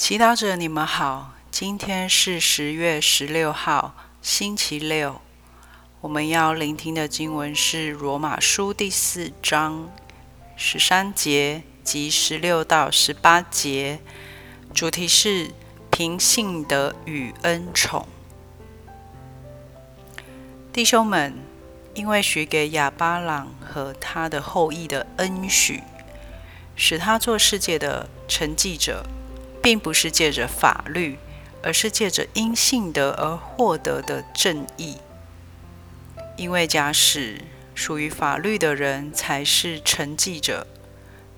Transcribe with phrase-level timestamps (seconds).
[0.00, 1.34] 祈祷者，你们好。
[1.50, 5.20] 今天是十月十六号，星期六。
[6.00, 9.90] 我们要聆听的经文是《罗马书》第四章
[10.56, 14.00] 十三节及十六到十八节，
[14.72, 15.50] 主题是
[15.90, 18.08] 凭信德与恩宠。
[20.72, 21.34] 弟兄们，
[21.92, 25.82] 因为许给亚巴朗和他的后裔的恩许，
[26.74, 29.04] 使他做世界的承继者。
[29.62, 31.18] 并不是借着法律，
[31.62, 34.98] 而是借着因信德而获得的正义。
[36.36, 37.42] 因为假使
[37.74, 40.66] 属于法律的人才是承继者，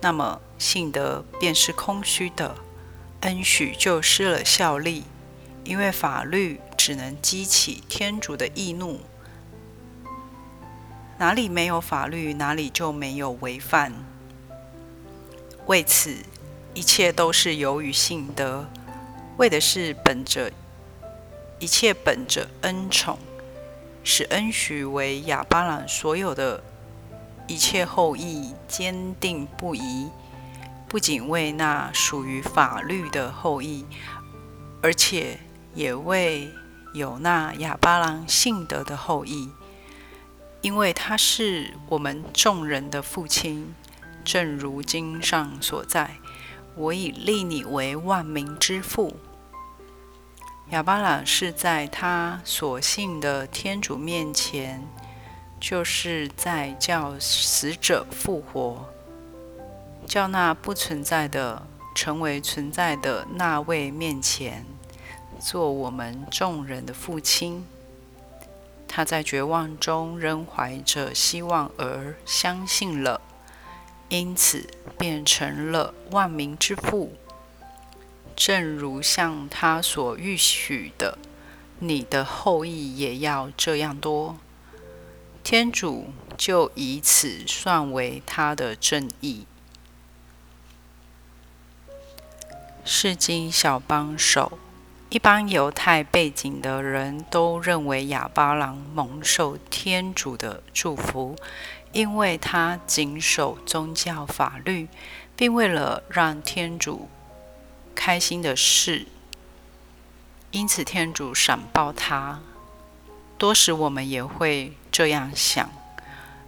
[0.00, 2.56] 那么信德便是空虚的，
[3.20, 5.04] 恩许就失了效力。
[5.64, 9.00] 因为法律只能激起天主的义怒，
[11.18, 13.92] 哪里没有法律，哪里就没有违犯。
[15.66, 16.16] 为此。
[16.78, 18.64] 一切都是由于信德，
[19.36, 20.52] 为的是本着
[21.58, 23.18] 一切本着恩宠，
[24.04, 26.62] 使恩许为亚巴朗所有的
[27.48, 30.08] 一切后裔坚定不移。
[30.86, 33.84] 不仅为那属于法律的后裔，
[34.80, 35.40] 而且
[35.74, 36.48] 也为
[36.94, 39.50] 有那亚巴郎信德的后裔，
[40.60, 43.74] 因为他是我们众人的父亲，
[44.24, 46.18] 正如经上所在。
[46.78, 49.16] 我已立你为万民之父。
[50.70, 54.86] 亚巴朗是在他所信的天主面前，
[55.58, 58.86] 就是在叫死者复活，
[60.06, 64.64] 叫那不存在的成为存在的那位面前，
[65.40, 67.66] 做我们众人的父亲。
[68.86, 73.20] 他在绝望中仍怀着希望而相信了。
[74.08, 77.16] 因此，变成了万民之父。
[78.34, 81.18] 正如像他所预许的，
[81.80, 84.36] 你的后裔也要这样多。
[85.42, 89.46] 天主就以此算为他的正义。
[92.84, 94.58] 世经小帮手，
[95.10, 101.36] 一般犹太背景的人都认为亚巴郎蒙受天主的祝福。
[101.90, 104.88] 因为他谨守宗教法律，
[105.34, 107.08] 并为了让天主
[107.94, 109.06] 开心的事，
[110.50, 112.40] 因此天主赏报他。
[113.38, 115.70] 多时我们也会这样想，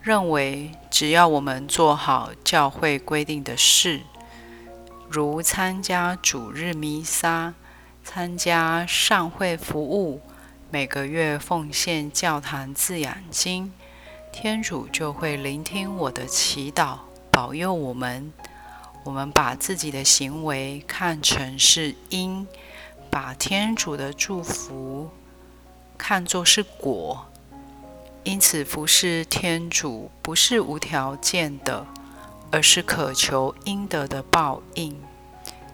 [0.00, 4.02] 认为只要我们做好教会规定的事，
[5.10, 7.54] 如参加主日弥撒、
[8.04, 10.20] 参加上会服务、
[10.70, 13.72] 每个月奉献教堂自养金。
[14.30, 16.98] 天主就会聆听我的祈祷，
[17.32, 18.32] 保佑我们。
[19.04, 22.46] 我们把自己的行为看成是因，
[23.10, 25.10] 把天主的祝福
[25.96, 27.26] 看作是果。
[28.22, 31.86] 因此，服侍天主不是无条件的，
[32.50, 35.00] 而是渴求应得的报应。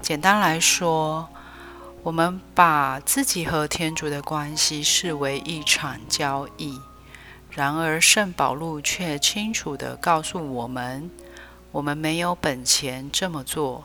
[0.01, 1.29] 简单来说，
[2.03, 6.81] 我们把自己和天主的关系视为一场交易。
[7.51, 11.11] 然而，圣保禄却清楚地告诉我们：
[11.73, 13.85] 我们没有本钱这么做，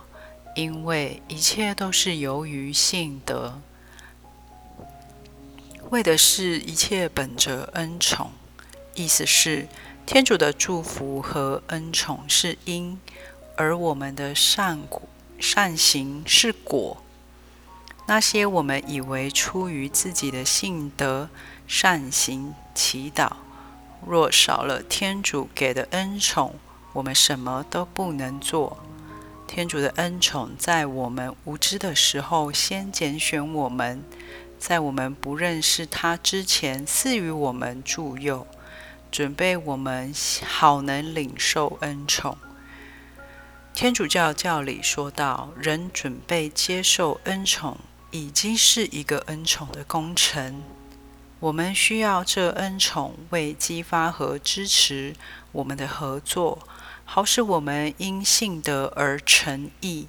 [0.54, 3.60] 因为一切都是由于信德，
[5.90, 8.30] 为的是一切本着恩宠。
[8.94, 9.68] 意思是，
[10.06, 12.98] 天主的祝福和恩宠是因，
[13.56, 14.80] 而我们的善、
[15.38, 17.02] 善行是果。
[18.08, 21.28] 那些我们以为出于自己的信德、
[21.66, 23.32] 善行、祈祷。
[24.06, 26.54] 若少了天主给的恩宠，
[26.92, 28.78] 我们什么都不能做。
[29.48, 34.04] 天主的恩宠在我们无知的时候先拣选我们，
[34.58, 38.46] 在我们不认识他之前赐予我们助佑，
[39.10, 40.12] 准备我们
[40.44, 42.38] 好能领受恩宠。
[43.74, 47.78] 天主教教理说到，人准备接受恩宠，
[48.10, 50.62] 已经是一个恩宠的工程。
[51.40, 55.14] 我们需要这恩宠为激发和支持
[55.52, 56.60] 我们的合作，
[57.04, 60.08] 好使我们因信德而成义，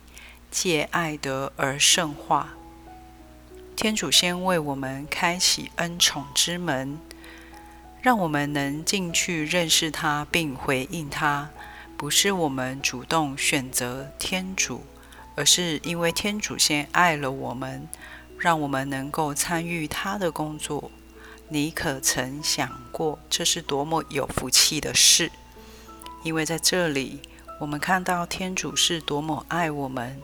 [0.50, 2.54] 借爱德而圣化。
[3.76, 6.98] 天主先为我们开启恩宠之门，
[8.02, 11.50] 让我们能进去认识他并回应他。
[11.98, 14.84] 不是我们主动选择天主，
[15.38, 17.88] 而是因为天主先爱了我们，
[18.40, 20.90] 让我们能够参与他的工作。
[21.50, 25.32] 你可曾想过，这是多么有福气的事？
[26.24, 27.20] 因为在这里，
[27.60, 30.20] 我们看到天主是多么爱我们，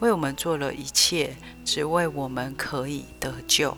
[0.00, 3.76] 为我们做了一切，只为我们可以得救。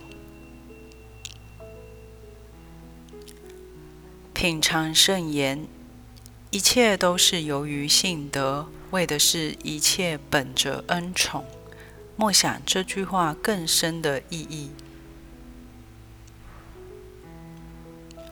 [4.33, 5.67] 品尝圣言，
[6.51, 11.45] 一切都是由于信德，为的是一切本着恩宠。
[12.17, 14.71] 默想这句话更深的意义。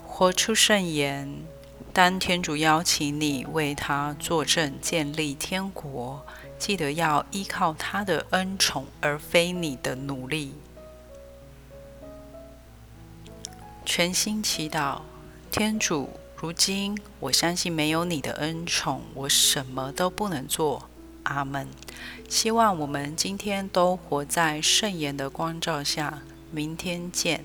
[0.05, 1.45] 活出圣言。
[1.93, 6.27] 当天主邀请你为他作证建立天国，
[6.59, 10.53] 记得要依靠他的恩宠，而非你的努力。
[13.87, 15.01] 全心祈祷。
[15.51, 20.89] 天主，如今我相信没有你的恩宠，我什么都不能做。
[21.23, 21.67] 阿门。
[22.29, 26.23] 希望我们今天都活在圣言的光照下。
[26.51, 27.45] 明天见。